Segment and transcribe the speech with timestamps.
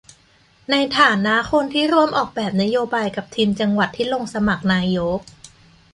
[0.71, 5.19] ในฐานะคนที่ร่วมออกแบบนโยบายกับทีมจังหวัดที่ลงสมัครนายก